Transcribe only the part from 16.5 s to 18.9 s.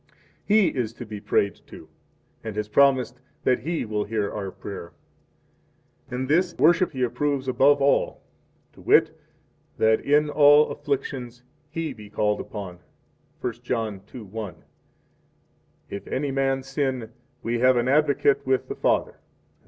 sin, we have an Advocate with the